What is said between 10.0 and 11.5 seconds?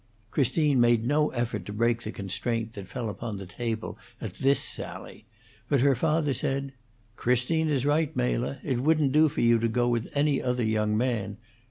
any other young man.